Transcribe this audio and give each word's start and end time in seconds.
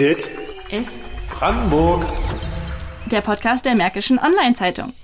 Dit 0.00 0.30
ist 0.70 0.98
Brandenburg. 1.28 2.06
der 3.10 3.20
Podcast 3.20 3.66
der 3.66 3.74
Märkischen 3.74 4.18
Online-Zeitung. 4.18 4.94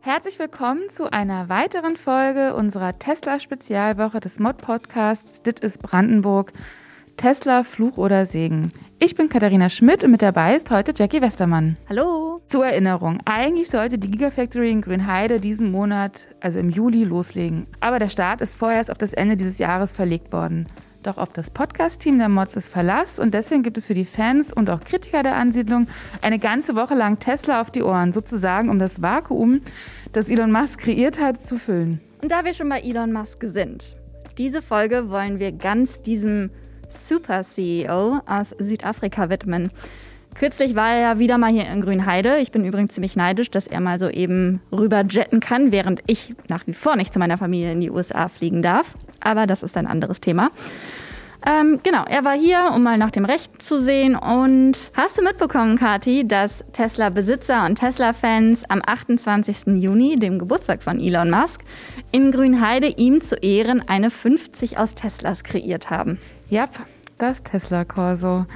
Herzlich 0.00 0.40
willkommen 0.40 0.90
zu 0.90 1.12
einer 1.12 1.48
weiteren 1.48 1.94
Folge 1.94 2.56
unserer 2.56 2.98
Tesla-Spezialwoche 2.98 4.18
des 4.18 4.40
Mod-Podcasts 4.40 5.42
Dit 5.42 5.60
ist 5.60 5.80
Brandenburg. 5.80 6.54
Tesla, 7.16 7.62
Fluch 7.62 7.98
oder 7.98 8.26
Segen. 8.26 8.72
Ich 8.98 9.14
bin 9.14 9.28
Katharina 9.28 9.68
Schmidt 9.68 10.02
und 10.02 10.10
mit 10.10 10.20
dabei 10.20 10.56
ist 10.56 10.72
heute 10.72 10.92
Jackie 10.92 11.22
Westermann. 11.22 11.76
Hallo. 11.88 12.40
Zur 12.48 12.66
Erinnerung, 12.66 13.20
eigentlich 13.26 13.70
sollte 13.70 13.96
die 13.96 14.10
Gigafactory 14.10 14.72
in 14.72 14.82
Grünheide 14.82 15.38
diesen 15.38 15.70
Monat, 15.70 16.26
also 16.40 16.58
im 16.58 16.68
Juli, 16.68 17.04
loslegen. 17.04 17.68
Aber 17.78 18.00
der 18.00 18.08
Start 18.08 18.40
ist 18.40 18.56
vorerst 18.56 18.90
auf 18.90 18.98
das 18.98 19.12
Ende 19.12 19.36
dieses 19.36 19.58
Jahres 19.58 19.92
verlegt 19.92 20.32
worden. 20.32 20.66
Doch 21.04 21.18
auf 21.18 21.34
das 21.34 21.50
Podcast-Team 21.50 22.18
der 22.18 22.30
Mods 22.30 22.56
ist 22.56 22.68
Verlass 22.68 23.18
und 23.18 23.34
deswegen 23.34 23.62
gibt 23.62 23.76
es 23.76 23.86
für 23.86 23.92
die 23.92 24.06
Fans 24.06 24.54
und 24.54 24.70
auch 24.70 24.80
Kritiker 24.80 25.22
der 25.22 25.36
Ansiedlung 25.36 25.86
eine 26.22 26.38
ganze 26.38 26.74
Woche 26.76 26.94
lang 26.94 27.18
Tesla 27.18 27.60
auf 27.60 27.70
die 27.70 27.82
Ohren, 27.82 28.14
sozusagen 28.14 28.70
um 28.70 28.78
das 28.78 29.02
Vakuum, 29.02 29.60
das 30.12 30.30
Elon 30.30 30.50
Musk 30.50 30.80
kreiert 30.80 31.20
hat, 31.20 31.44
zu 31.44 31.58
füllen. 31.58 32.00
Und 32.22 32.32
da 32.32 32.46
wir 32.46 32.54
schon 32.54 32.70
bei 32.70 32.80
Elon 32.80 33.12
Musk 33.12 33.36
sind, 33.42 33.96
diese 34.38 34.62
Folge 34.62 35.10
wollen 35.10 35.38
wir 35.38 35.52
ganz 35.52 36.00
diesem 36.00 36.48
Super-CEO 36.88 38.20
aus 38.24 38.54
Südafrika 38.58 39.28
widmen. 39.28 39.68
Kürzlich 40.34 40.74
war 40.74 40.94
er 40.94 41.00
ja 41.00 41.18
wieder 41.18 41.36
mal 41.36 41.52
hier 41.52 41.66
in 41.66 41.82
Grünheide. 41.82 42.38
Ich 42.38 42.50
bin 42.50 42.64
übrigens 42.64 42.94
ziemlich 42.94 43.14
neidisch, 43.14 43.50
dass 43.50 43.66
er 43.66 43.80
mal 43.80 43.98
so 43.98 44.08
eben 44.08 44.62
rüber 44.72 45.04
jetten 45.08 45.40
kann, 45.40 45.70
während 45.70 46.02
ich 46.06 46.34
nach 46.48 46.66
wie 46.66 46.72
vor 46.72 46.96
nicht 46.96 47.12
zu 47.12 47.18
meiner 47.18 47.36
Familie 47.36 47.72
in 47.72 47.82
die 47.82 47.90
USA 47.90 48.28
fliegen 48.28 48.62
darf. 48.62 48.96
Aber 49.20 49.46
das 49.46 49.62
ist 49.62 49.76
ein 49.76 49.86
anderes 49.86 50.20
Thema. 50.20 50.50
Ähm, 51.46 51.80
genau, 51.82 52.04
er 52.08 52.24
war 52.24 52.34
hier, 52.34 52.70
um 52.74 52.82
mal 52.82 52.96
nach 52.96 53.10
dem 53.10 53.26
Recht 53.26 53.60
zu 53.60 53.78
sehen. 53.78 54.16
Und 54.16 54.78
hast 54.94 55.18
du 55.18 55.22
mitbekommen, 55.22 55.76
Kati, 55.78 56.26
dass 56.26 56.64
Tesla-Besitzer 56.72 57.66
und 57.66 57.78
Tesla-Fans 57.78 58.64
am 58.70 58.80
28. 58.84 59.66
Juni, 59.66 60.18
dem 60.18 60.38
Geburtstag 60.38 60.82
von 60.82 60.98
Elon 60.98 61.30
Musk, 61.30 61.60
in 62.12 62.32
Grünheide 62.32 62.86
ihm 62.86 63.20
zu 63.20 63.36
Ehren 63.36 63.86
eine 63.86 64.10
50 64.10 64.78
aus 64.78 64.94
Teslas 64.94 65.44
kreiert 65.44 65.90
haben? 65.90 66.18
Ja, 66.48 66.66
das 67.18 67.42
Tesla 67.42 67.84
Corso. 67.84 68.46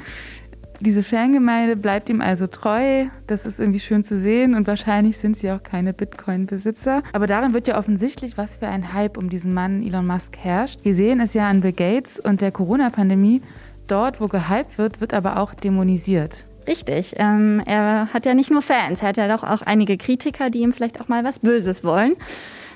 Diese 0.81 1.03
Fangemeinde 1.03 1.77
bleibt 1.77 2.09
ihm 2.09 2.21
also 2.21 2.47
treu. 2.47 3.07
Das 3.27 3.47
ist 3.47 3.59
irgendwie 3.59 3.81
schön 3.81 4.05
zu 4.05 4.19
sehen 4.19 4.55
und 4.55 4.69
wahrscheinlich 4.69 5.19
sind 5.19 5.37
sie 5.37 5.51
auch 5.51 5.62
keine 5.62 5.93
Bitcoin-Besitzer. 5.93 7.03
Aber 7.12 7.27
darin 7.27 7.53
wird 7.53 7.67
ja 7.67 7.77
offensichtlich, 7.79 8.39
was 8.39 8.59
für 8.59 8.69
ein 8.69 8.93
Hype 8.93 9.17
um 9.17 9.29
diesen 9.29 9.55
Mann 9.55 9.83
Elon 9.83 10.06
Musk 10.06 10.37
herrscht. 10.37 10.79
Wir 10.84 10.95
sehen 10.95 11.21
es 11.21 11.34
ja 11.34 11.49
an 11.49 11.62
Bill 11.62 11.73
Gates 11.73 12.21
und 12.21 12.41
der 12.41 12.53
Corona-Pandemie. 12.53 13.43
Dort, 13.89 14.21
wo 14.21 14.29
gehypt 14.29 14.79
wird, 14.79 15.01
wird 15.01 15.15
aber 15.15 15.39
auch 15.39 15.53
dämonisiert. 15.53 16.45
Richtig. 16.69 17.15
Ähm, 17.17 17.61
er 17.67 18.12
hat 18.12 18.25
ja 18.25 18.34
nicht 18.34 18.51
nur 18.51 18.62
Fans, 18.62 19.01
er 19.01 19.09
hat 19.09 19.17
ja 19.17 19.27
doch 19.27 19.43
auch 19.43 19.62
einige 19.62 19.97
Kritiker, 19.97 20.51
die 20.51 20.61
ihm 20.61 20.73
vielleicht 20.73 21.01
auch 21.01 21.09
mal 21.09 21.25
was 21.25 21.41
Böses 21.41 21.83
wollen. 21.83 22.15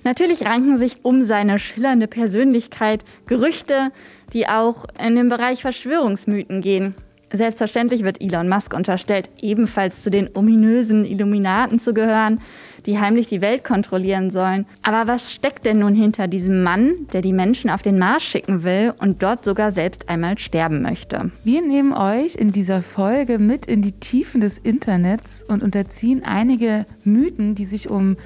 Natürlich 0.03 0.45
ranken 0.45 0.77
sich 0.77 1.05
um 1.05 1.25
seine 1.25 1.61
schillernde 1.61 2.09
Persönlichkeit 2.09 3.05
Gerüchte, 3.27 3.93
die 4.33 4.49
auch 4.49 4.87
in 4.99 5.15
den 5.15 5.29
Bereich 5.29 5.63
Verschwörungsmythen 5.63 6.63
gehen. 6.63 6.97
Selbstverständlich 7.33 8.05
wird 8.05 8.21
Elon 8.21 8.49
Musk 8.49 8.75
unterstellt, 8.75 9.31
ebenfalls 9.41 10.03
zu 10.03 10.11
den 10.11 10.29
ominösen 10.35 11.07
Illuminaten 11.07 11.81
zu 11.81 11.95
gehören, 11.95 12.41
die 12.85 12.99
heimlich 12.99 13.27
die 13.27 13.41
Welt 13.41 13.65
kontrollieren 13.65 14.31
sollen. 14.31 14.67
Aber 14.83 15.11
was 15.11 15.33
steckt 15.33 15.65
denn 15.65 15.79
nun 15.79 15.95
hinter 15.95 16.29
diesem 16.29 16.63
Mann, 16.63 17.07
der 17.13 17.23
die 17.23 17.33
Menschen 17.33 17.71
auf 17.71 17.81
den 17.81 17.99
Mars 17.99 18.23
schicken 18.23 18.65
will 18.65 18.93
und 18.99 19.23
dort 19.23 19.45
sogar 19.45 19.73
selbst 19.73 20.09
einmal 20.09 20.37
sterben 20.37 20.83
möchte? 20.83 21.31
Wir 21.43 21.63
nehmen 21.63 21.93
euch 21.93 22.35
in 22.35 22.53
dieser 22.53 22.83
Folge 22.83 23.39
mit 23.39 23.67
in 23.67 23.81
die 23.81 23.93
Tiefen 23.93 24.41
des 24.41 24.59
Internets 24.59 25.43
und 25.47 25.63
unterziehen 25.63 26.25
einige 26.25 26.87
Mythen, 27.05 27.55
die 27.55 27.67
sich 27.67 27.89
um 27.89 28.17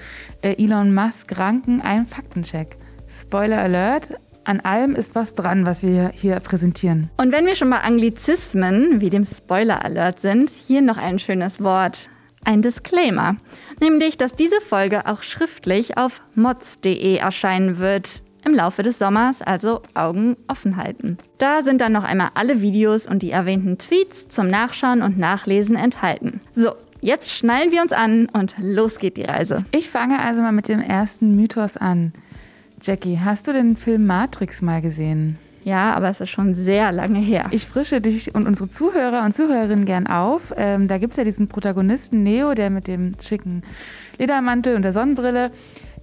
äh, 0.42 0.62
Elon 0.62 0.94
Musk 0.94 1.38
ranken, 1.38 1.80
einen 1.80 2.06
Faktencheck. 2.06 2.76
Spoiler 3.08 3.58
Alert, 3.58 4.18
an 4.46 4.60
allem 4.60 4.94
ist 4.94 5.14
was 5.14 5.34
dran, 5.34 5.66
was 5.66 5.82
wir 5.82 6.10
hier 6.14 6.38
präsentieren. 6.40 7.10
Und 7.16 7.32
wenn 7.32 7.46
wir 7.46 7.56
schon 7.56 7.70
bei 7.70 7.80
Anglizismen 7.80 9.00
wie 9.00 9.10
dem 9.10 9.24
Spoiler 9.24 9.84
Alert 9.84 10.20
sind, 10.20 10.50
hier 10.50 10.82
noch 10.82 10.98
ein 10.98 11.18
schönes 11.18 11.60
Wort. 11.60 12.08
Ein 12.44 12.62
Disclaimer. 12.62 13.36
Nämlich, 13.80 14.18
dass 14.18 14.36
diese 14.36 14.60
Folge 14.60 15.06
auch 15.06 15.22
schriftlich 15.22 15.98
auf 15.98 16.22
mods.de 16.36 17.16
erscheinen 17.16 17.78
wird. 17.78 18.22
Im 18.44 18.54
Laufe 18.54 18.84
des 18.84 19.00
Sommers, 19.00 19.42
also 19.42 19.82
Augen 19.94 20.36
offen 20.46 20.76
halten. 20.76 21.18
Da 21.38 21.64
sind 21.64 21.80
dann 21.80 21.90
noch 21.90 22.04
einmal 22.04 22.30
alle 22.34 22.60
Videos 22.60 23.04
und 23.04 23.22
die 23.24 23.32
erwähnten 23.32 23.78
Tweets 23.78 24.28
zum 24.28 24.48
Nachschauen 24.48 25.02
und 25.02 25.18
Nachlesen 25.18 25.74
enthalten. 25.74 26.40
So, 26.52 26.76
jetzt 27.00 27.32
schnallen 27.32 27.72
wir 27.72 27.82
uns 27.82 27.92
an 27.92 28.28
und 28.32 28.54
los 28.60 29.00
geht 29.00 29.16
die 29.16 29.24
Reise. 29.24 29.64
Ich 29.72 29.90
fange 29.90 30.20
also 30.20 30.42
mal 30.42 30.52
mit 30.52 30.68
dem 30.68 30.80
ersten 30.80 31.34
Mythos 31.34 31.76
an. 31.76 32.12
Jackie, 32.82 33.18
hast 33.18 33.48
du 33.48 33.52
den 33.52 33.76
Film 33.76 34.06
Matrix 34.06 34.62
mal 34.62 34.82
gesehen? 34.82 35.38
Ja, 35.64 35.94
aber 35.94 36.08
es 36.10 36.20
ist 36.20 36.30
schon 36.30 36.54
sehr 36.54 36.92
lange 36.92 37.18
her. 37.18 37.48
Ich 37.50 37.66
frische 37.66 38.00
dich 38.00 38.34
und 38.34 38.46
unsere 38.46 38.68
Zuhörer 38.68 39.24
und 39.24 39.34
Zuhörerinnen 39.34 39.84
gern 39.84 40.06
auf. 40.06 40.52
Ähm, 40.56 40.86
da 40.86 40.98
gibt 40.98 41.12
es 41.12 41.16
ja 41.16 41.24
diesen 41.24 41.48
Protagonisten 41.48 42.22
Neo, 42.22 42.54
der 42.54 42.70
mit 42.70 42.86
dem 42.86 43.12
schicken 43.20 43.62
Ledermantel 44.18 44.76
und 44.76 44.82
der 44.82 44.92
Sonnenbrille, 44.92 45.50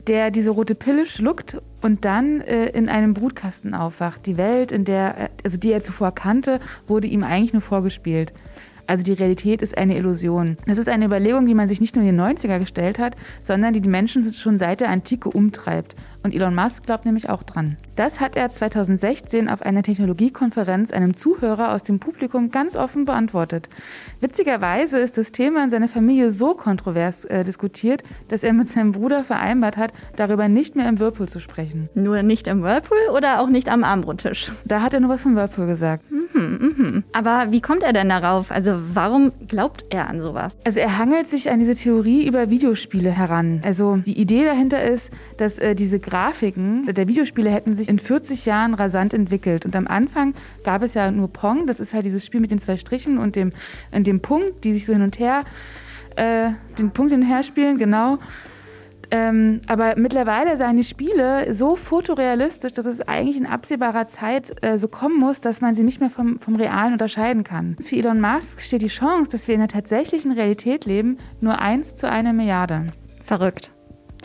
der 0.08 0.32
diese 0.32 0.50
rote 0.50 0.76
Pille 0.76 1.06
schluckt 1.06 1.62
und 1.82 2.04
dann 2.04 2.42
äh, 2.42 2.66
in 2.72 2.90
einem 2.90 3.14
Brutkasten 3.14 3.74
aufwacht. 3.74 4.26
Die 4.26 4.36
Welt, 4.36 4.74
in 4.74 4.84
der, 4.84 5.16
er- 5.18 5.30
also 5.46 5.58
die 5.58 5.72
er 5.72 5.82
zuvor 5.82 6.14
kannte, 6.14 6.60
wurde 6.88 7.08
ihm 7.08 7.24
eigentlich 7.24 7.54
nur 7.54 7.62
vorgespielt. 7.62 8.34
Also 8.86 9.06
die 9.06 9.14
Realität 9.14 9.62
ist 9.62 9.78
eine 9.78 9.96
Illusion. 9.96 10.58
Das 10.68 10.78
ist 10.78 10.90
eine 10.90 11.06
Überlegung, 11.06 11.46
die 11.46 11.54
man 11.54 11.70
sich 11.70 11.80
nicht 11.80 11.96
nur 11.96 12.04
in 12.04 12.18
den 12.18 12.20
90er 12.38 12.60
gestellt 12.60 13.00
hat, 13.00 13.16
sondern 13.46 13.72
die 13.74 13.80
die 13.80 13.88
Menschen 13.88 14.34
schon 14.34 14.60
seit 14.60 14.82
der 14.82 14.90
Antike 14.90 15.30
umtreibt. 15.30 15.96
Und 16.24 16.34
Elon 16.34 16.56
Musk 16.56 16.84
glaubt 16.86 17.06
nämlich 17.06 17.30
auch 17.30 17.44
dran. 17.44 17.78
Das 17.98 18.22
hat 18.22 18.38
er 18.38 18.50
2016 18.50 19.50
auf 19.50 19.62
einer 19.62 19.84
Technologiekonferenz 19.84 20.92
einem 20.92 21.16
Zuhörer 21.16 21.74
aus 21.74 21.84
dem 21.84 22.00
Publikum 22.00 22.50
ganz 22.50 22.78
offen 22.78 23.06
beantwortet. 23.06 23.70
Witzigerweise 24.22 25.00
ist 25.00 25.18
das 25.18 25.34
Thema 25.34 25.66
in 25.66 25.70
seiner 25.70 25.90
Familie 25.90 26.32
so 26.32 26.54
kontrovers 26.54 27.26
äh, 27.26 27.44
diskutiert, 27.44 28.04
dass 28.30 28.44
er 28.44 28.54
mit 28.54 28.70
seinem 28.70 28.94
Bruder 28.94 29.24
vereinbart 29.26 29.76
hat, 29.76 29.94
darüber 30.16 30.48
nicht 30.48 30.76
mehr 30.76 30.88
im 30.88 31.00
Whirlpool 31.00 31.28
zu 31.28 31.42
sprechen. 31.42 31.90
Nur 31.94 32.24
nicht 32.24 32.48
im 32.48 32.64
Whirlpool 32.64 32.98
oder 33.14 33.42
auch 33.42 33.50
nicht 33.50 33.70
am 33.70 33.84
Armbrottisch? 33.84 34.52
Da 34.66 34.82
hat 34.82 34.94
er 34.94 35.02
nur 35.02 35.10
was 35.10 35.24
vom 35.24 35.36
Whirlpool 35.36 35.68
gesagt. 35.68 36.06
Aber 37.12 37.52
wie 37.52 37.62
kommt 37.62 37.84
er 37.84 37.94
denn 37.94 38.10
darauf? 38.10 38.52
Also 38.52 38.80
warum 38.94 39.32
glaubt 39.48 39.86
er 39.90 40.08
an 40.08 40.22
sowas? 40.22 40.56
Also 40.66 40.80
er 40.80 40.98
hangelt 40.98 41.30
sich 41.30 41.50
an 41.52 41.60
diese 41.60 41.76
Theorie 41.76 42.26
über 42.26 42.50
Videospiele 42.50 43.12
heran. 43.12 43.62
Also 43.64 43.98
die 43.98 44.20
Idee 44.20 44.46
dahinter 44.46 44.84
ist, 44.84 45.12
dass 45.38 45.60
äh, 45.60 45.76
diese 45.76 46.00
Grafiken 46.14 46.86
der 46.94 47.08
Videospiele 47.08 47.50
hätten 47.50 47.76
sich 47.76 47.90
in 47.90 47.98
40 47.98 48.46
Jahren 48.46 48.76
rasant 48.76 49.16
entwickelt. 49.16 49.66
Und 49.66 49.76
am 49.76 49.88
Anfang 49.88 50.36
gab 50.64 50.84
es 50.84 50.94
ja 50.94 51.10
nur 51.10 51.28
Pong, 51.28 51.66
das 51.66 51.80
ist 51.80 51.92
halt 51.92 52.06
dieses 52.06 52.24
Spiel 52.24 52.40
mit 52.40 52.52
den 52.52 52.62
zwei 52.62 52.78
Strichen 52.78 53.18
und 53.18 53.36
dem, 53.36 53.52
und 53.92 54.06
dem 54.06 54.22
Punkt, 54.22 54.64
die 54.64 54.74
sich 54.74 54.86
so 54.86 54.94
hin 54.94 55.02
und 55.02 55.18
her, 55.18 55.44
äh, 56.16 56.52
den 56.78 56.92
Punkt 56.92 57.14
hin 57.14 57.22
und 57.22 57.28
her 57.28 57.42
spielen, 57.42 57.80
genau. 57.80 58.20
Ähm, 59.10 59.62
aber 59.66 59.96
mittlerweile 59.96 60.56
seien 60.58 60.78
die 60.78 60.84
Spiele 60.84 61.52
so 61.52 61.76
fotorealistisch, 61.76 62.74
dass 62.74 62.86
es 62.86 63.02
eigentlich 63.02 63.38
in 63.38 63.48
absehbarer 63.48 64.08
Zeit 64.08 64.64
äh, 64.64 64.78
so 64.78 64.88
kommen 64.88 65.18
muss, 65.18 65.42
dass 65.42 65.62
man 65.62 65.74
sie 65.74 65.84
nicht 65.84 66.00
mehr 66.00 66.12
vom, 66.12 66.40
vom 66.40 66.56
Realen 66.56 66.94
unterscheiden 66.94 67.44
kann. 67.44 67.76
Für 67.84 67.96
Elon 67.96 68.22
Musk 68.22 68.62
steht 68.62 68.84
die 68.84 68.88
Chance, 68.88 69.32
dass 69.32 69.48
wir 69.48 69.56
in 69.56 69.62
der 69.62 69.70
tatsächlichen 69.70 70.32
Realität 70.32 70.86
leben, 70.86 71.18
nur 71.42 71.58
eins 71.58 71.96
zu 71.96 72.08
einer 72.08 72.34
Milliarde. 72.34 72.86
Verrückt. 73.26 73.73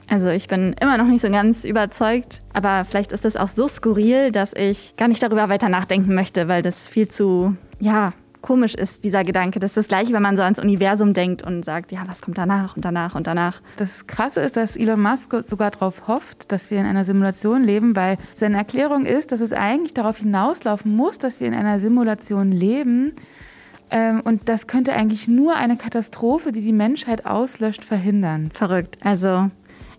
Also 0.08 0.28
ich 0.28 0.48
bin 0.48 0.74
immer 0.80 0.96
noch 0.96 1.06
nicht 1.06 1.20
so 1.20 1.30
ganz 1.30 1.64
überzeugt, 1.64 2.40
aber 2.54 2.84
vielleicht 2.84 3.12
ist 3.12 3.24
das 3.24 3.36
auch 3.36 3.48
so 3.48 3.68
skurril, 3.68 4.32
dass 4.32 4.52
ich 4.54 4.94
gar 4.96 5.08
nicht 5.08 5.22
darüber 5.22 5.48
weiter 5.48 5.68
nachdenken 5.68 6.14
möchte, 6.14 6.48
weil 6.48 6.62
das 6.62 6.88
viel 6.88 7.08
zu, 7.08 7.56
ja, 7.78 8.12
komisch 8.40 8.74
ist, 8.74 9.04
dieser 9.04 9.24
Gedanke. 9.24 9.60
Das 9.60 9.72
ist 9.72 9.76
das 9.76 9.88
gleiche, 9.88 10.12
wenn 10.12 10.22
man 10.22 10.36
so 10.36 10.42
ans 10.42 10.58
Universum 10.58 11.12
denkt 11.12 11.42
und 11.42 11.64
sagt, 11.64 11.92
ja, 11.92 12.04
was 12.06 12.22
kommt 12.22 12.38
danach 12.38 12.76
und 12.76 12.84
danach 12.84 13.14
und 13.14 13.26
danach. 13.26 13.60
Das 13.76 14.06
Krasse 14.06 14.40
ist, 14.40 14.56
dass 14.56 14.76
Elon 14.76 15.00
Musk 15.00 15.34
sogar 15.46 15.70
darauf 15.70 16.08
hofft, 16.08 16.50
dass 16.52 16.70
wir 16.70 16.78
in 16.78 16.86
einer 16.86 17.04
Simulation 17.04 17.62
leben, 17.62 17.94
weil 17.96 18.16
seine 18.34 18.56
Erklärung 18.56 19.04
ist, 19.04 19.32
dass 19.32 19.40
es 19.40 19.52
eigentlich 19.52 19.92
darauf 19.92 20.18
hinauslaufen 20.18 20.94
muss, 20.94 21.18
dass 21.18 21.40
wir 21.40 21.48
in 21.48 21.54
einer 21.54 21.80
Simulation 21.80 22.52
leben. 22.52 23.12
Ähm, 23.90 24.20
und 24.20 24.48
das 24.48 24.66
könnte 24.66 24.92
eigentlich 24.92 25.28
nur 25.28 25.56
eine 25.56 25.76
Katastrophe, 25.76 26.52
die 26.52 26.62
die 26.62 26.72
Menschheit 26.72 27.26
auslöscht, 27.26 27.84
verhindern. 27.84 28.50
Verrückt. 28.54 28.98
Also 29.02 29.50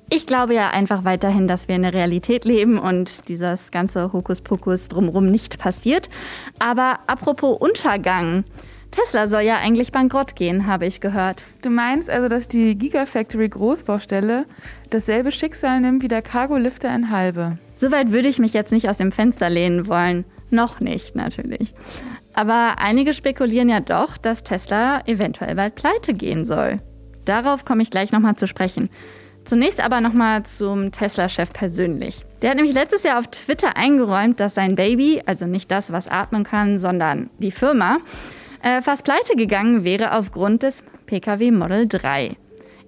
ich 0.09 0.25
glaube 0.25 0.53
ja 0.53 0.69
einfach 0.69 1.03
weiterhin, 1.03 1.47
dass 1.47 1.67
wir 1.67 1.75
in 1.75 1.83
der 1.83 1.93
Realität 1.93 2.45
leben 2.45 2.79
und 2.79 3.27
dieses 3.27 3.71
ganze 3.71 4.11
Hokuspokus 4.11 4.87
drumherum 4.87 5.25
nicht 5.25 5.59
passiert. 5.59 6.09
Aber 6.57 6.99
apropos 7.07 7.57
Untergang. 7.59 8.43
Tesla 8.91 9.27
soll 9.27 9.41
ja 9.41 9.57
eigentlich 9.57 9.91
bankrott 9.91 10.35
gehen, 10.35 10.65
habe 10.65 10.87
ich 10.87 10.99
gehört. 10.99 11.43
Du 11.61 11.69
meinst 11.69 12.09
also, 12.09 12.27
dass 12.27 12.47
die 12.47 12.75
Gigafactory 12.75 13.49
Großbaustelle 13.49 14.45
dasselbe 14.89 15.31
Schicksal 15.31 15.79
nimmt 15.79 16.01
wie 16.01 16.07
der 16.07 16.23
Cargo-Lifter 16.23 16.93
in 16.95 17.11
Halbe? 17.11 17.59
Soweit 17.75 18.11
würde 18.11 18.29
ich 18.29 18.39
mich 18.39 18.53
jetzt 18.53 18.71
nicht 18.71 18.89
aus 18.89 18.97
dem 18.97 19.11
Fenster 19.11 19.49
lehnen 19.49 19.87
wollen. 19.87 20.25
Noch 20.49 20.79
nicht, 20.79 21.15
natürlich. 21.15 21.75
Aber 22.33 22.79
einige 22.79 23.13
spekulieren 23.13 23.69
ja 23.69 23.79
doch, 23.79 24.17
dass 24.17 24.43
Tesla 24.43 25.05
eventuell 25.05 25.53
bald 25.53 25.75
pleite 25.75 26.15
gehen 26.15 26.45
soll. 26.45 26.79
Darauf 27.25 27.65
komme 27.65 27.83
ich 27.83 27.91
gleich 27.91 28.11
nochmal 28.11 28.37
zu 28.37 28.47
sprechen. 28.47 28.89
Zunächst 29.49 29.81
aber 29.81 29.99
nochmal 29.99 30.43
zum 30.43 30.91
Tesla-Chef 30.91 31.51
persönlich. 31.53 32.23
Der 32.43 32.51
hat 32.51 32.57
nämlich 32.57 32.75
letztes 32.75 33.01
Jahr 33.01 33.17
auf 33.17 33.25
Twitter 33.29 33.75
eingeräumt, 33.75 34.39
dass 34.39 34.53
sein 34.53 34.75
Baby, 34.75 35.23
also 35.25 35.47
nicht 35.47 35.71
das, 35.71 35.91
was 35.91 36.07
atmen 36.07 36.43
kann, 36.43 36.77
sondern 36.77 37.31
die 37.39 37.49
Firma, 37.49 37.97
äh, 38.61 38.83
fast 38.83 39.05
pleite 39.05 39.35
gegangen 39.35 39.83
wäre 39.83 40.15
aufgrund 40.15 40.61
des 40.61 40.83
Pkw 41.07 41.49
Model 41.49 41.87
3. 41.87 42.37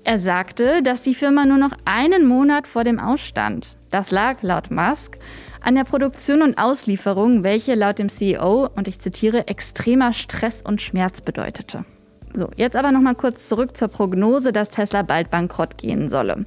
Er 0.03 0.19
sagte, 0.19 0.83
dass 0.83 1.01
die 1.01 1.15
Firma 1.15 1.47
nur 1.47 1.57
noch 1.57 1.75
einen 1.85 2.27
Monat 2.27 2.67
vor 2.67 2.83
dem 2.83 2.99
Ausstand. 2.99 3.75
Das 3.89 4.11
lag 4.11 4.43
laut 4.43 4.69
Musk 4.69 5.17
an 5.61 5.73
der 5.73 5.83
Produktion 5.83 6.43
und 6.43 6.59
Auslieferung, 6.59 7.41
welche 7.41 7.73
laut 7.73 7.97
dem 7.97 8.09
CEO, 8.09 8.69
und 8.75 8.87
ich 8.87 8.99
zitiere, 8.99 9.47
extremer 9.47 10.13
Stress 10.13 10.61
und 10.61 10.79
Schmerz 10.79 11.21
bedeutete. 11.21 11.85
So, 12.33 12.50
jetzt 12.56 12.75
aber 12.75 12.92
noch 12.92 13.01
mal 13.01 13.16
kurz 13.16 13.48
zurück 13.48 13.75
zur 13.75 13.89
Prognose, 13.89 14.54
dass 14.54 14.69
Tesla 14.69 15.01
bald 15.01 15.30
bankrott 15.30 15.78
gehen 15.78 16.10
solle. 16.10 16.45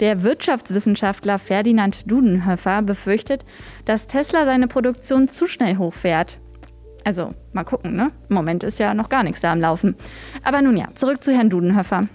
Der 0.00 0.22
Wirtschaftswissenschaftler 0.22 1.38
Ferdinand 1.38 2.10
Dudenhöfer 2.10 2.82
befürchtet, 2.82 3.44
dass 3.86 4.06
Tesla 4.06 4.44
seine 4.44 4.68
Produktion 4.68 5.28
zu 5.28 5.46
schnell 5.46 5.78
hochfährt. 5.78 6.38
Also 7.04 7.34
mal 7.52 7.64
gucken, 7.64 7.94
ne? 7.94 8.10
Im 8.28 8.34
Moment 8.34 8.62
ist 8.62 8.78
ja 8.78 8.92
noch 8.92 9.08
gar 9.08 9.22
nichts 9.22 9.40
da 9.40 9.52
am 9.52 9.60
Laufen. 9.60 9.96
Aber 10.42 10.60
nun 10.60 10.76
ja, 10.76 10.88
zurück 10.94 11.24
zu 11.24 11.32
Herrn 11.32 11.50
Dudenhöfer. 11.50 12.08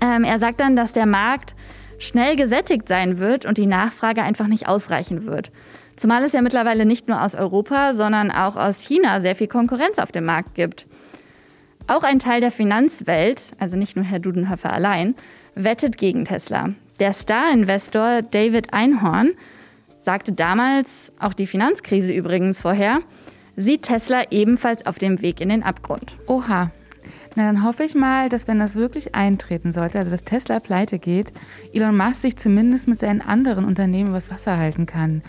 Ähm, 0.00 0.24
er 0.24 0.38
sagt 0.38 0.60
dann, 0.60 0.76
dass 0.76 0.92
der 0.92 1.06
Markt 1.06 1.54
schnell 1.98 2.36
gesättigt 2.36 2.88
sein 2.88 3.18
wird 3.18 3.44
und 3.44 3.58
die 3.58 3.66
Nachfrage 3.66 4.22
einfach 4.22 4.46
nicht 4.46 4.68
ausreichen 4.68 5.24
wird. 5.24 5.50
Zumal 5.96 6.24
es 6.24 6.32
ja 6.32 6.42
mittlerweile 6.42 6.86
nicht 6.86 7.08
nur 7.08 7.22
aus 7.22 7.34
Europa, 7.34 7.94
sondern 7.94 8.30
auch 8.30 8.56
aus 8.56 8.80
China 8.80 9.20
sehr 9.20 9.36
viel 9.36 9.46
Konkurrenz 9.46 9.98
auf 9.98 10.12
dem 10.12 10.24
Markt 10.24 10.54
gibt. 10.54 10.86
Auch 11.86 12.02
ein 12.02 12.18
Teil 12.18 12.40
der 12.40 12.50
Finanzwelt, 12.50 13.52
also 13.58 13.76
nicht 13.76 13.94
nur 13.94 14.06
Herr 14.06 14.18
Dudenhöfer 14.18 14.72
allein, 14.72 15.14
wettet 15.54 15.98
gegen 15.98 16.24
Tesla. 16.24 16.70
Der 16.98 17.12
Star-Investor 17.12 18.22
David 18.22 18.72
Einhorn 18.72 19.32
sagte 20.02 20.32
damals, 20.32 21.12
auch 21.18 21.34
die 21.34 21.46
Finanzkrise 21.46 22.12
übrigens 22.12 22.60
vorher, 22.60 23.00
sieht 23.56 23.82
Tesla 23.82 24.24
ebenfalls 24.30 24.86
auf 24.86 24.98
dem 24.98 25.20
Weg 25.20 25.42
in 25.42 25.50
den 25.50 25.62
Abgrund. 25.62 26.16
Oha. 26.26 26.70
Na, 27.36 27.46
dann 27.46 27.64
hoffe 27.64 27.84
ich 27.84 27.94
mal, 27.94 28.30
dass 28.30 28.48
wenn 28.48 28.60
das 28.60 28.76
wirklich 28.76 29.14
eintreten 29.14 29.72
sollte, 29.72 29.98
also 29.98 30.10
dass 30.10 30.24
Tesla 30.24 30.60
pleite 30.60 30.98
geht, 30.98 31.32
Elon 31.72 31.96
Musk 31.96 32.22
sich 32.22 32.36
zumindest 32.36 32.88
mit 32.88 33.00
seinen 33.00 33.20
anderen 33.20 33.66
Unternehmen 33.66 34.10
übers 34.10 34.30
Wasser 34.30 34.56
halten 34.56 34.86
kann. 34.86 35.22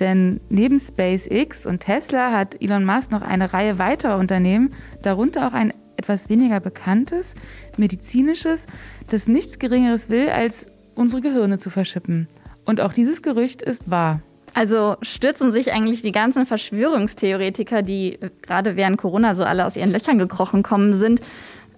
Denn 0.00 0.40
neben 0.48 0.78
SpaceX 0.78 1.66
und 1.66 1.80
Tesla 1.80 2.32
hat 2.32 2.62
Elon 2.62 2.84
Musk 2.84 3.10
noch 3.10 3.22
eine 3.22 3.52
Reihe 3.52 3.78
weiterer 3.78 4.16
Unternehmen, 4.16 4.72
darunter 5.02 5.48
auch 5.48 5.52
ein 5.52 5.74
etwas 6.08 6.30
weniger 6.30 6.58
bekanntes, 6.58 7.34
medizinisches, 7.76 8.66
das 9.10 9.28
nichts 9.28 9.58
Geringeres 9.58 10.08
will, 10.08 10.30
als 10.30 10.66
unsere 10.94 11.20
Gehirne 11.20 11.58
zu 11.58 11.68
verschippen. 11.68 12.28
Und 12.64 12.80
auch 12.80 12.92
dieses 12.92 13.20
Gerücht 13.20 13.60
ist 13.60 13.90
wahr. 13.90 14.22
Also 14.54 14.96
stürzen 15.02 15.52
sich 15.52 15.72
eigentlich 15.72 16.00
die 16.00 16.12
ganzen 16.12 16.46
Verschwörungstheoretiker, 16.46 17.82
die 17.82 18.18
gerade 18.40 18.76
während 18.76 18.96
Corona 18.96 19.34
so 19.34 19.44
alle 19.44 19.66
aus 19.66 19.76
ihren 19.76 19.90
Löchern 19.90 20.16
gekrochen 20.18 20.62
kommen 20.62 20.94
sind, 20.94 21.20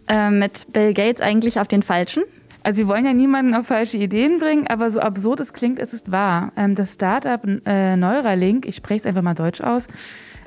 äh, 0.06 0.30
mit 0.30 0.72
Bill 0.72 0.94
Gates 0.94 1.20
eigentlich 1.20 1.58
auf 1.58 1.66
den 1.66 1.82
Falschen? 1.82 2.22
Also 2.62 2.78
wir 2.78 2.88
wollen 2.88 3.04
ja 3.04 3.12
niemanden 3.12 3.54
auf 3.54 3.66
falsche 3.66 3.96
Ideen 3.96 4.38
bringen, 4.38 4.68
aber 4.68 4.90
so 4.92 5.00
absurd 5.00 5.40
es 5.40 5.52
klingt, 5.52 5.80
es 5.80 5.92
ist 5.92 6.12
wahr. 6.12 6.52
Ähm, 6.56 6.76
das 6.76 6.94
Startup 6.94 7.40
äh, 7.66 7.96
Neuralink, 7.96 8.64
ich 8.66 8.76
spreche 8.76 9.00
es 9.00 9.06
einfach 9.06 9.22
mal 9.22 9.34
deutsch 9.34 9.60
aus, 9.60 9.88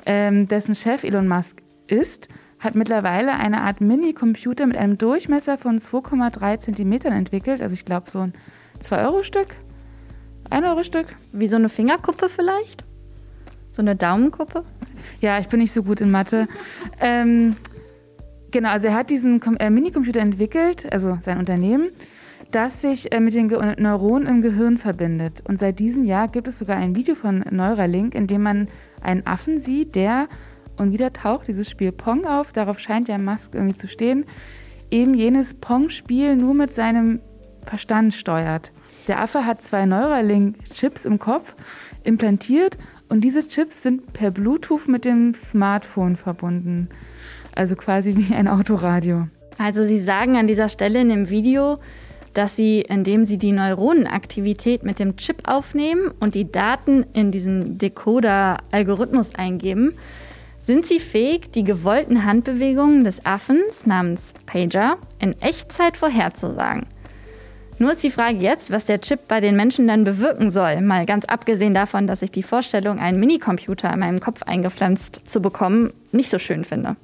ähm, 0.05 0.47
dessen 0.47 0.73
Chef 0.73 1.03
Elon 1.03 1.27
Musk 1.27 1.61
ist, 1.87 2.29
hat 2.63 2.75
mittlerweile 2.75 3.33
eine 3.33 3.61
Art 3.61 3.81
Mini-Computer 3.81 4.65
mit 4.65 4.77
einem 4.77 4.97
Durchmesser 4.97 5.57
von 5.57 5.79
2,3 5.79 6.59
Zentimetern 6.59 7.11
entwickelt. 7.11 7.61
Also 7.61 7.73
ich 7.73 7.83
glaube 7.83 8.09
so 8.09 8.19
ein 8.19 8.33
2-Euro-Stück, 8.83 9.55
1-Euro-Stück. 10.49 11.07
Wie 11.33 11.47
so 11.47 11.57
eine 11.57 11.69
Fingerkuppe 11.69 12.29
vielleicht? 12.29 12.83
So 13.71 13.81
eine 13.81 13.95
Daumenkuppe? 13.95 14.63
Ja, 15.19 15.39
ich 15.39 15.47
bin 15.47 15.59
nicht 15.59 15.73
so 15.73 15.83
gut 15.83 15.99
in 15.99 16.11
Mathe. 16.11 16.47
ähm, 17.01 17.55
genau, 18.51 18.69
also 18.69 18.87
er 18.87 18.93
hat 18.93 19.09
diesen 19.09 19.41
äh, 19.59 19.69
Mini-Computer 19.69 20.21
entwickelt, 20.21 20.91
also 20.91 21.17
sein 21.25 21.39
Unternehmen, 21.39 21.89
das 22.51 22.81
sich 22.81 23.11
äh, 23.11 23.19
mit 23.19 23.33
den 23.33 23.49
Ge 23.49 23.75
Neuronen 23.77 24.27
im 24.27 24.41
Gehirn 24.41 24.77
verbindet. 24.77 25.43
Und 25.47 25.59
seit 25.59 25.79
diesem 25.79 26.05
Jahr 26.05 26.29
gibt 26.29 26.47
es 26.47 26.59
sogar 26.59 26.77
ein 26.77 26.95
Video 26.95 27.15
von 27.15 27.43
Neuralink, 27.49 28.15
in 28.15 28.27
dem 28.27 28.43
man 28.43 28.67
einen 29.01 29.25
Affen 29.25 29.59
sieht, 29.59 29.95
der 29.95 30.29
und 30.77 30.93
wieder 30.93 31.13
taucht 31.13 31.47
dieses 31.47 31.69
Spiel 31.69 31.91
Pong 31.91 32.25
auf. 32.25 32.51
Darauf 32.51 32.79
scheint 32.79 33.07
ja 33.07 33.17
Musk 33.17 33.53
irgendwie 33.53 33.75
zu 33.75 33.87
stehen. 33.87 34.25
Eben 34.91 35.13
jenes 35.13 35.53
Pong-Spiel 35.53 36.35
nur 36.35 36.53
mit 36.53 36.73
seinem 36.73 37.19
Verstand 37.65 38.13
steuert. 38.13 38.71
Der 39.07 39.19
Affe 39.19 39.45
hat 39.45 39.61
zwei 39.61 39.85
Neuralink-Chips 39.85 41.05
im 41.05 41.19
Kopf 41.19 41.55
implantiert 42.03 42.77
und 43.09 43.21
diese 43.21 43.47
Chips 43.47 43.83
sind 43.83 44.13
per 44.13 44.31
Bluetooth 44.31 44.87
mit 44.87 45.05
dem 45.05 45.33
Smartphone 45.33 46.15
verbunden. 46.15 46.89
Also 47.55 47.75
quasi 47.75 48.15
wie 48.15 48.33
ein 48.33 48.47
Autoradio. 48.47 49.27
Also 49.57 49.85
Sie 49.85 49.99
sagen 49.99 50.35
an 50.37 50.47
dieser 50.47 50.69
Stelle 50.69 51.01
in 51.01 51.09
dem 51.09 51.29
Video, 51.29 51.79
dass 52.33 52.55
Sie, 52.55 52.81
indem 52.81 53.25
Sie 53.25 53.37
die 53.37 53.51
Neuronenaktivität 53.51 54.83
mit 54.83 54.99
dem 54.99 55.17
Chip 55.17 55.43
aufnehmen 55.43 56.11
und 56.19 56.33
die 56.33 56.51
Daten 56.51 57.05
in 57.13 57.31
diesen 57.31 57.77
Decoder-Algorithmus 57.77 59.35
eingeben, 59.35 59.93
sind 60.63 60.85
sie 60.85 60.99
fähig, 60.99 61.51
die 61.51 61.63
gewollten 61.63 62.25
Handbewegungen 62.25 63.03
des 63.03 63.25
Affens 63.25 63.85
namens 63.85 64.33
Pager 64.45 64.97
in 65.19 65.39
Echtzeit 65.41 65.97
vorherzusagen. 65.97 66.85
Nur 67.79 67.91
ist 67.91 68.03
die 68.03 68.11
Frage 68.11 68.37
jetzt, 68.37 68.71
was 68.71 68.85
der 68.85 69.01
Chip 69.01 69.27
bei 69.27 69.41
den 69.41 69.55
Menschen 69.55 69.87
dann 69.87 70.03
bewirken 70.03 70.51
soll. 70.51 70.79
Mal 70.81 71.05
ganz 71.05 71.25
abgesehen 71.25 71.73
davon, 71.73 72.07
dass 72.07 72.21
ich 72.21 72.31
die 72.31 72.43
Vorstellung, 72.43 72.99
einen 72.99 73.19
Minicomputer 73.19 73.91
in 73.91 73.99
meinem 73.99 74.19
Kopf 74.19 74.43
eingepflanzt 74.43 75.21
zu 75.25 75.41
bekommen, 75.41 75.91
nicht 76.11 76.29
so 76.29 76.39
schön 76.39 76.63
finde. 76.63 76.95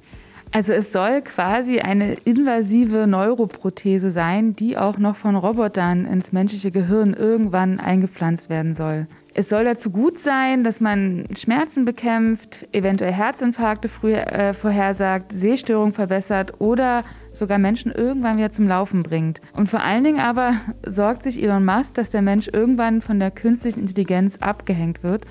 Also 0.52 0.72
es 0.72 0.92
soll 0.92 1.22
quasi 1.22 1.80
eine 1.80 2.14
invasive 2.24 3.06
Neuroprothese 3.06 4.10
sein, 4.10 4.56
die 4.56 4.76
auch 4.76 4.98
noch 4.98 5.16
von 5.16 5.36
Robotern 5.36 6.06
ins 6.06 6.32
menschliche 6.32 6.70
Gehirn 6.70 7.14
irgendwann 7.14 7.78
eingepflanzt 7.78 8.48
werden 8.48 8.74
soll. 8.74 9.06
Es 9.34 9.48
soll 9.48 9.64
dazu 9.64 9.90
gut 9.90 10.18
sein, 10.18 10.64
dass 10.64 10.80
man 10.80 11.26
Schmerzen 11.38 11.84
bekämpft, 11.84 12.66
eventuell 12.72 13.12
Herzinfarkte 13.12 13.88
früh, 13.88 14.14
äh, 14.14 14.52
vorhersagt, 14.52 15.32
Sehstörungen 15.32 15.94
verbessert 15.94 16.60
oder 16.60 17.04
sogar 17.30 17.58
Menschen 17.58 17.92
irgendwann 17.92 18.38
wieder 18.38 18.50
zum 18.50 18.66
Laufen 18.66 19.02
bringt. 19.02 19.40
Und 19.52 19.68
vor 19.68 19.82
allen 19.82 20.02
Dingen 20.02 20.20
aber 20.20 20.54
sorgt 20.86 21.22
sich 21.22 21.42
Elon 21.42 21.64
Musk, 21.64 21.94
dass 21.94 22.10
der 22.10 22.22
Mensch 22.22 22.48
irgendwann 22.52 23.02
von 23.02 23.20
der 23.20 23.30
künstlichen 23.30 23.80
Intelligenz 23.80 24.36
abgehängt 24.38 25.02
wird. 25.02 25.24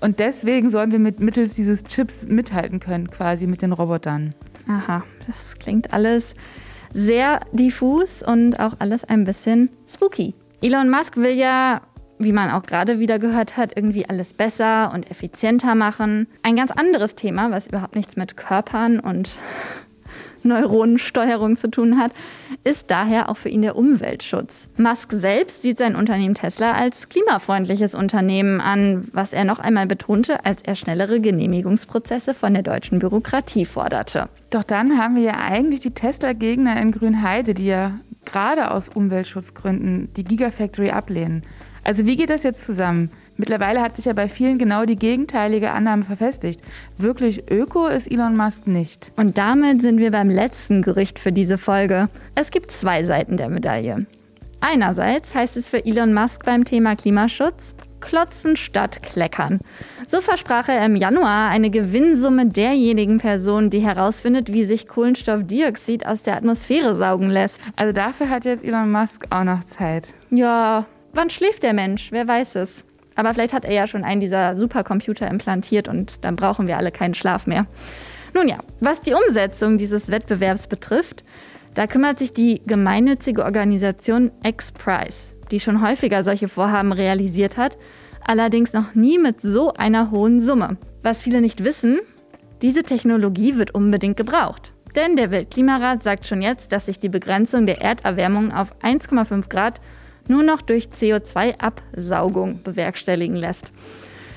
Und 0.00 0.18
deswegen 0.18 0.70
sollen 0.70 0.92
wir 0.92 0.98
mit 0.98 1.20
mittels 1.20 1.54
dieses 1.54 1.84
Chips 1.84 2.24
mithalten 2.24 2.80
können, 2.80 3.10
quasi 3.10 3.46
mit 3.46 3.62
den 3.62 3.72
Robotern. 3.72 4.34
Aha, 4.68 5.04
das 5.26 5.58
klingt 5.58 5.92
alles 5.92 6.34
sehr 6.92 7.40
diffus 7.52 8.22
und 8.22 8.60
auch 8.60 8.74
alles 8.78 9.04
ein 9.04 9.24
bisschen 9.24 9.70
spooky. 9.88 10.34
Elon 10.60 10.88
Musk 10.90 11.16
will 11.16 11.32
ja 11.32 11.82
wie 12.18 12.32
man 12.32 12.50
auch 12.50 12.62
gerade 12.62 12.98
wieder 12.98 13.18
gehört 13.18 13.56
hat, 13.56 13.76
irgendwie 13.76 14.08
alles 14.08 14.34
besser 14.34 14.92
und 14.92 15.10
effizienter 15.10 15.74
machen. 15.74 16.26
Ein 16.42 16.56
ganz 16.56 16.70
anderes 16.70 17.14
Thema, 17.14 17.50
was 17.50 17.68
überhaupt 17.68 17.96
nichts 17.96 18.16
mit 18.16 18.36
Körpern 18.36 19.00
und 19.00 19.30
Neuronensteuerung 20.42 21.56
zu 21.56 21.68
tun 21.70 21.98
hat, 21.98 22.12
ist 22.64 22.90
daher 22.90 23.28
auch 23.28 23.36
für 23.36 23.48
ihn 23.48 23.62
der 23.62 23.76
Umweltschutz. 23.76 24.68
Musk 24.76 25.12
selbst 25.12 25.62
sieht 25.62 25.78
sein 25.78 25.96
Unternehmen 25.96 26.34
Tesla 26.34 26.72
als 26.72 27.08
klimafreundliches 27.08 27.94
Unternehmen 27.94 28.60
an, 28.60 29.08
was 29.12 29.32
er 29.32 29.44
noch 29.44 29.58
einmal 29.58 29.86
betonte, 29.86 30.44
als 30.44 30.62
er 30.62 30.76
schnellere 30.76 31.20
Genehmigungsprozesse 31.20 32.34
von 32.34 32.54
der 32.54 32.62
deutschen 32.62 32.98
Bürokratie 33.00 33.64
forderte. 33.64 34.28
Doch 34.50 34.64
dann 34.64 34.96
haben 34.98 35.16
wir 35.16 35.22
ja 35.22 35.36
eigentlich 35.38 35.80
die 35.80 35.90
Tesla-Gegner 35.90 36.80
in 36.80 36.92
Grünheide, 36.92 37.52
die 37.52 37.66
ja 37.66 37.98
gerade 38.24 38.70
aus 38.70 38.88
Umweltschutzgründen 38.88 40.12
die 40.14 40.24
Gigafactory 40.24 40.90
ablehnen. 40.90 41.42
Also 41.88 42.04
wie 42.04 42.16
geht 42.16 42.28
das 42.28 42.42
jetzt 42.42 42.66
zusammen? 42.66 43.10
Mittlerweile 43.38 43.80
hat 43.80 43.96
sich 43.96 44.04
ja 44.04 44.12
bei 44.12 44.28
vielen 44.28 44.58
genau 44.58 44.84
die 44.84 44.98
gegenteilige 44.98 45.70
Annahme 45.70 46.04
verfestigt. 46.04 46.60
Wirklich 46.98 47.50
öko 47.50 47.86
ist 47.86 48.12
Elon 48.12 48.36
Musk 48.36 48.66
nicht. 48.66 49.10
Und 49.16 49.38
damit 49.38 49.80
sind 49.80 49.96
wir 49.96 50.10
beim 50.10 50.28
letzten 50.28 50.82
Gerücht 50.82 51.18
für 51.18 51.32
diese 51.32 51.56
Folge. 51.56 52.10
Es 52.34 52.50
gibt 52.50 52.70
zwei 52.72 53.04
Seiten 53.04 53.38
der 53.38 53.48
Medaille. 53.48 54.04
Einerseits 54.60 55.34
heißt 55.34 55.56
es 55.56 55.70
für 55.70 55.82
Elon 55.82 56.12
Musk 56.12 56.44
beim 56.44 56.66
Thema 56.66 56.94
Klimaschutz, 56.94 57.74
klotzen 58.00 58.56
statt 58.56 59.02
kleckern. 59.02 59.60
So 60.06 60.20
versprach 60.20 60.68
er 60.68 60.84
im 60.84 60.94
Januar 60.94 61.48
eine 61.48 61.70
Gewinnsumme 61.70 62.44
derjenigen 62.48 63.16
Personen, 63.16 63.70
die 63.70 63.80
herausfindet, 63.80 64.52
wie 64.52 64.64
sich 64.64 64.88
Kohlenstoffdioxid 64.88 66.04
aus 66.04 66.20
der 66.20 66.36
Atmosphäre 66.36 66.94
saugen 66.94 67.30
lässt. 67.30 67.58
Also 67.76 67.94
dafür 67.94 68.28
hat 68.28 68.44
jetzt 68.44 68.62
Elon 68.62 68.92
Musk 68.92 69.24
auch 69.30 69.44
noch 69.44 69.64
Zeit. 69.64 70.12
Ja, 70.28 70.84
Wann 71.18 71.30
schläft 71.30 71.64
der 71.64 71.72
Mensch? 71.72 72.12
Wer 72.12 72.28
weiß 72.28 72.54
es? 72.54 72.84
Aber 73.16 73.34
vielleicht 73.34 73.52
hat 73.52 73.64
er 73.64 73.72
ja 73.72 73.88
schon 73.88 74.04
einen 74.04 74.20
dieser 74.20 74.56
Supercomputer 74.56 75.26
implantiert 75.28 75.88
und 75.88 76.24
dann 76.24 76.36
brauchen 76.36 76.68
wir 76.68 76.76
alle 76.76 76.92
keinen 76.92 77.14
Schlaf 77.14 77.44
mehr. 77.44 77.66
Nun 78.34 78.46
ja, 78.46 78.58
was 78.78 79.00
die 79.00 79.14
Umsetzung 79.14 79.78
dieses 79.78 80.12
Wettbewerbs 80.12 80.68
betrifft, 80.68 81.24
da 81.74 81.88
kümmert 81.88 82.20
sich 82.20 82.34
die 82.34 82.62
gemeinnützige 82.68 83.44
Organisation 83.44 84.30
X-Prize, 84.44 85.16
die 85.50 85.58
schon 85.58 85.82
häufiger 85.82 86.22
solche 86.22 86.48
Vorhaben 86.48 86.92
realisiert 86.92 87.56
hat, 87.56 87.78
allerdings 88.24 88.72
noch 88.72 88.94
nie 88.94 89.18
mit 89.18 89.40
so 89.40 89.74
einer 89.74 90.12
hohen 90.12 90.38
Summe. 90.38 90.76
Was 91.02 91.20
viele 91.20 91.40
nicht 91.40 91.64
wissen, 91.64 91.98
diese 92.62 92.84
Technologie 92.84 93.56
wird 93.56 93.74
unbedingt 93.74 94.16
gebraucht. 94.16 94.72
Denn 94.94 95.16
der 95.16 95.32
Weltklimarat 95.32 96.04
sagt 96.04 96.28
schon 96.28 96.42
jetzt, 96.42 96.70
dass 96.70 96.86
sich 96.86 97.00
die 97.00 97.08
Begrenzung 97.08 97.66
der 97.66 97.80
Erderwärmung 97.80 98.52
auf 98.52 98.72
1,5 98.84 99.48
Grad 99.48 99.80
nur 100.28 100.42
noch 100.42 100.62
durch 100.62 100.88
CO2-Absaugung 100.88 102.62
bewerkstelligen 102.62 103.36
lässt. 103.36 103.70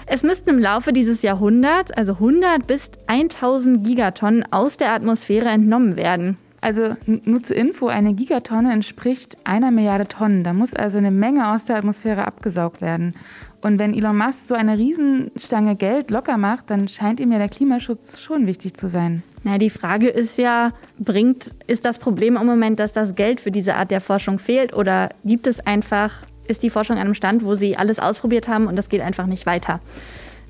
Es 0.08 0.24
müssten 0.24 0.50
im 0.50 0.60
Laufe 0.60 0.92
dieses 0.92 1.22
Jahrhunderts 1.22 1.92
also 1.92 2.14
100 2.14 2.68
bis 2.68 2.90
1000 3.08 3.86
Gigatonnen 3.86 4.44
aus 4.52 4.78
der 4.78 4.92
Atmosphäre 4.92 5.50
entnommen 5.50 5.96
werden. 5.96 6.38
Also 6.62 6.96
nur 7.06 7.42
zur 7.42 7.56
Info, 7.56 7.88
eine 7.88 8.14
Gigatonne 8.14 8.72
entspricht 8.72 9.36
einer 9.46 9.72
Milliarde 9.72 10.08
Tonnen. 10.08 10.44
Da 10.44 10.54
muss 10.54 10.74
also 10.76 11.00
eine 11.00 11.10
Menge 11.10 11.52
aus 11.52 11.66
der 11.66 11.78
Atmosphäre 11.78 12.28
abgesaugt 12.28 12.82
werden. 12.82 13.16
Und 13.62 13.78
wenn 13.78 13.94
Elon 13.94 14.18
Musk 14.18 14.40
so 14.48 14.56
eine 14.56 14.78
Riesenstange 14.78 15.76
Geld 15.76 16.10
locker 16.10 16.38
macht, 16.38 16.70
dann 16.70 16.88
scheint 16.88 17.20
ihm 17.20 17.32
ja 17.32 17.38
der 17.38 17.50
Klimaschutz 17.50 18.20
schon 18.20 18.48
wichtig 18.48 18.74
zu 18.74 18.90
sein. 18.90 19.22
Na, 19.44 19.58
die 19.58 19.70
Frage 19.70 20.08
ist 20.10 20.38
ja, 20.38 20.72
bringt, 21.00 21.52
ist 21.68 21.86
das 21.86 22.00
Problem 22.00 22.38
im 22.38 22.46
Moment, 22.46 22.80
dass 22.80 22.92
das 22.92 23.16
Geld 23.16 23.40
für 23.40 23.52
diese 23.52 23.76
Art 23.76 23.92
der 23.92 24.02
Forschung 24.02 24.40
fehlt 24.40 24.74
oder 24.74 25.10
gibt 25.24 25.48
es 25.48 25.60
einfach, 25.60 26.12
ist 26.48 26.64
die 26.64 26.70
Forschung 26.70 26.98
an 26.98 27.04
einem 27.04 27.14
Stand, 27.14 27.46
wo 27.46 27.56
sie 27.56 27.78
alles 27.78 28.00
ausprobiert 28.00 28.48
haben 28.48 28.68
und 28.68 28.76
das 28.76 28.90
geht 28.90 29.02
einfach 29.02 29.28
nicht 29.28 29.46
weiter? 29.46 29.80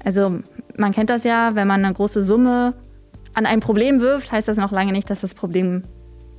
Also 0.03 0.39
man 0.77 0.93
kennt 0.93 1.09
das 1.09 1.23
ja, 1.23 1.55
wenn 1.55 1.67
man 1.67 1.83
eine 1.83 1.93
große 1.93 2.23
Summe 2.23 2.73
an 3.33 3.45
ein 3.45 3.59
Problem 3.59 3.99
wirft, 3.99 4.31
heißt 4.31 4.47
das 4.47 4.57
noch 4.57 4.71
lange 4.71 4.91
nicht, 4.91 5.09
dass 5.09 5.21
das 5.21 5.33
Problem 5.33 5.83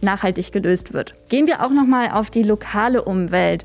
nachhaltig 0.00 0.52
gelöst 0.52 0.92
wird. 0.92 1.14
Gehen 1.28 1.46
wir 1.46 1.64
auch 1.64 1.70
noch 1.70 1.86
mal 1.86 2.10
auf 2.10 2.30
die 2.30 2.42
lokale 2.42 3.02
Umwelt. 3.02 3.64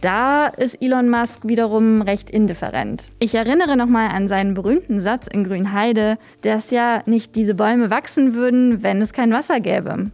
Da 0.00 0.46
ist 0.46 0.80
Elon 0.80 1.10
Musk 1.10 1.40
wiederum 1.46 2.00
recht 2.00 2.30
indifferent. 2.30 3.10
Ich 3.18 3.34
erinnere 3.34 3.76
nochmal 3.76 4.08
an 4.08 4.28
seinen 4.28 4.54
berühmten 4.54 5.00
Satz 5.00 5.26
in 5.26 5.44
Grünheide, 5.44 6.16
dass 6.40 6.70
ja 6.70 7.02
nicht 7.04 7.36
diese 7.36 7.54
Bäume 7.54 7.90
wachsen 7.90 8.32
würden, 8.32 8.82
wenn 8.82 9.02
es 9.02 9.12
kein 9.12 9.30
Wasser 9.30 9.60
gäbe. 9.60 10.10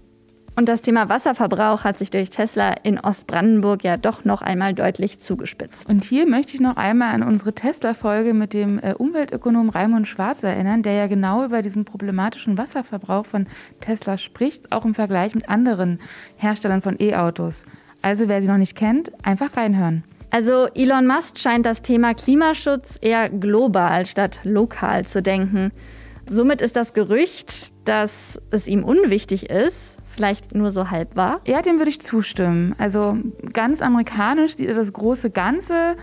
Und 0.58 0.68
das 0.68 0.82
Thema 0.82 1.08
Wasserverbrauch 1.08 1.84
hat 1.84 1.98
sich 1.98 2.10
durch 2.10 2.30
Tesla 2.30 2.72
in 2.82 2.98
Ostbrandenburg 2.98 3.84
ja 3.84 3.96
doch 3.96 4.24
noch 4.24 4.42
einmal 4.42 4.74
deutlich 4.74 5.20
zugespitzt. 5.20 5.88
Und 5.88 6.02
hier 6.02 6.26
möchte 6.26 6.54
ich 6.54 6.60
noch 6.60 6.76
einmal 6.76 7.14
an 7.14 7.22
unsere 7.22 7.52
Tesla-Folge 7.52 8.34
mit 8.34 8.54
dem 8.54 8.80
äh, 8.80 8.94
Umweltökonom 8.94 9.68
Raimund 9.68 10.08
Schwarz 10.08 10.42
erinnern, 10.42 10.82
der 10.82 10.94
ja 10.94 11.06
genau 11.06 11.44
über 11.44 11.62
diesen 11.62 11.84
problematischen 11.84 12.58
Wasserverbrauch 12.58 13.26
von 13.26 13.46
Tesla 13.80 14.16
spricht, 14.18 14.72
auch 14.72 14.84
im 14.84 14.94
Vergleich 14.94 15.34
mit 15.34 15.48
anderen 15.48 16.00
Herstellern 16.38 16.82
von 16.82 16.96
E-Autos. 16.98 17.66
Also 18.06 18.28
wer 18.28 18.40
sie 18.40 18.46
noch 18.46 18.56
nicht 18.56 18.76
kennt, 18.76 19.10
einfach 19.26 19.56
reinhören. 19.56 20.04
Also 20.30 20.68
Elon 20.76 21.08
Musk 21.08 21.40
scheint 21.40 21.66
das 21.66 21.82
Thema 21.82 22.14
Klimaschutz 22.14 23.00
eher 23.02 23.28
global 23.28 24.06
statt 24.06 24.38
lokal 24.44 25.04
zu 25.04 25.22
denken. 25.22 25.72
Somit 26.28 26.62
ist 26.62 26.76
das 26.76 26.94
Gerücht, 26.94 27.72
dass 27.84 28.40
es 28.52 28.68
ihm 28.68 28.84
unwichtig 28.84 29.50
ist, 29.50 29.98
vielleicht 30.14 30.54
nur 30.54 30.70
so 30.70 30.88
halb 30.88 31.16
wahr? 31.16 31.40
Ja, 31.48 31.62
dem 31.62 31.78
würde 31.78 31.90
ich 31.90 32.00
zustimmen. 32.00 32.76
Also 32.78 33.18
ganz 33.52 33.82
amerikanisch 33.82 34.56
sieht 34.56 34.68
er 34.68 34.76
das 34.76 34.92
große 34.92 35.30
Ganze 35.30 35.96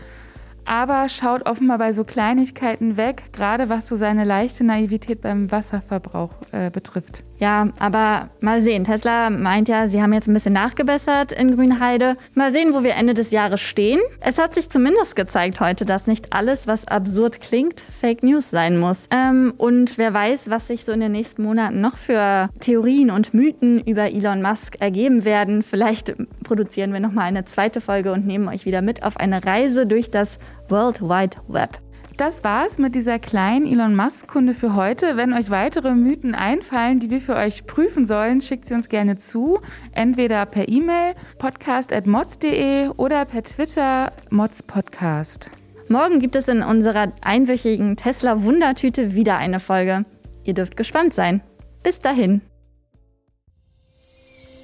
aber 0.66 1.10
schaut 1.10 1.46
offenbar 1.46 1.78
bei 1.78 1.94
so 1.94 2.04
Kleinigkeiten 2.04 2.98
weg, 2.98 3.34
gerade 3.34 3.70
was 3.70 3.88
so 3.88 3.96
seine 3.96 4.24
leichte 4.24 4.64
Naivität 4.64 5.22
beim 5.22 5.52
Wasserverbrauch 5.52 6.34
äh, 6.52 6.70
betrifft. 6.70 7.24
Ja, 7.44 7.68
aber 7.78 8.30
mal 8.40 8.62
sehen. 8.62 8.86
Tesla 8.86 9.30
meint 9.30 9.68
ja, 9.68 9.90
sie 9.90 10.02
haben 10.02 10.14
jetzt 10.14 10.30
ein 10.30 10.34
bisschen 10.34 10.54
nachgebessert 10.54 11.34
in 11.34 11.54
Grünheide. 11.58 12.16
Mal 12.36 12.54
sehen, 12.54 12.74
wo 12.74 12.84
wir 12.84 12.96
Ende 12.96 13.14
des 13.14 13.32
Jahres 13.32 13.60
stehen. 13.60 14.00
Es 14.22 14.38
hat 14.38 14.56
sich 14.56 14.70
zumindest 14.70 15.18
gezeigt 15.18 15.60
heute, 15.60 15.84
dass 15.84 16.08
nicht 16.08 16.32
alles, 16.32 16.68
was 16.68 16.88
absurd 16.88 17.42
klingt, 17.42 17.84
Fake 18.00 18.24
News 18.24 18.50
sein 18.50 18.80
muss. 18.80 19.10
Ähm, 19.12 19.54
und 19.58 19.98
wer 19.98 20.14
weiß, 20.14 20.50
was 20.50 20.70
sich 20.70 20.86
so 20.86 20.94
in 20.94 21.02
den 21.02 21.12
nächsten 21.12 21.44
Monaten 21.44 21.82
noch 21.82 21.98
für 21.98 22.48
Theorien 22.62 23.12
und 23.12 23.34
Mythen 23.34 23.82
über 23.82 24.04
Elon 24.04 24.42
Musk 24.42 24.78
ergeben 24.80 25.26
werden. 25.26 25.64
Vielleicht 25.64 26.16
produzieren 26.46 26.94
wir 26.94 27.02
nochmal 27.02 27.26
eine 27.26 27.44
zweite 27.44 27.82
Folge 27.82 28.14
und 28.14 28.26
nehmen 28.26 28.48
euch 28.48 28.66
wieder 28.66 28.82
mit 28.82 29.04
auf 29.04 29.18
eine 29.18 29.46
Reise 29.46 29.86
durch 29.86 30.10
das 30.10 30.40
World 30.70 31.02
Wide 31.02 31.36
Web. 31.50 31.83
Das 32.18 32.44
war's 32.44 32.78
mit 32.78 32.94
dieser 32.94 33.18
kleinen 33.18 33.66
Elon 33.66 33.96
Musk-Kunde 33.96 34.54
für 34.54 34.76
heute. 34.76 35.18
Wenn 35.18 35.34
euch 35.34 35.50
weitere 35.50 35.96
Mythen 35.96 36.36
einfallen, 36.36 37.00
die 37.00 37.10
wir 37.10 37.22
für 37.22 37.36
euch 37.36 37.66
prüfen 37.66 38.06
sollen, 38.06 38.40
schickt 38.42 38.68
sie 38.68 38.76
uns 38.76 38.88
gerne 38.88 39.18
zu. 39.18 39.60
Entweder 39.94 40.46
per 40.46 40.70
E-Mail 40.70 41.16
podcast.mods.de 41.40 42.90
oder 42.90 43.26
per 43.26 43.44
Twitter 43.44 44.12
modspodcast. 44.30 45.50
Morgen 45.90 46.20
gibt 46.20 46.36
es 46.36 46.48
in 46.48 46.62
unserer 46.62 47.12
einwöchigen 47.22 47.98
Tesla 47.98 48.44
Wundertüte 48.44 49.16
wieder 49.16 49.38
eine 49.38 49.60
Folge. 49.60 50.06
Ihr 50.44 50.54
dürft 50.54 50.78
gespannt 50.78 51.16
sein. 51.16 51.42
Bis 51.82 52.00
dahin. 52.00 52.42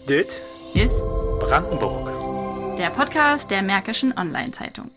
Dit 0.08 0.40
ist 0.76 1.02
Brandenburg. 1.40 2.12
Der 2.78 2.90
Podcast 2.90 3.50
der 3.50 3.64
Märkischen 3.64 4.14
Online-Zeitung. 4.18 4.92